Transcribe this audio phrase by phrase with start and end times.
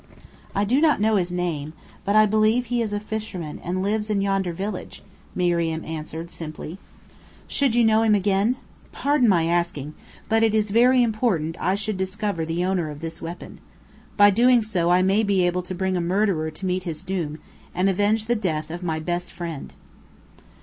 [0.55, 1.73] "I do not know his name,
[2.05, 5.03] but I believe he is a fisherman and lives in yonder village,"
[5.35, 6.79] Miriam answered simply.
[7.47, 8.55] "Should you know him again?
[8.91, 9.93] Pardon my asking,
[10.27, 13.59] but it is very important I should discover the owner of this weapon.
[14.17, 17.37] By doing so I may be able to bring a murderer to meet his doom,
[17.75, 19.71] and avenge the death of my best friend!"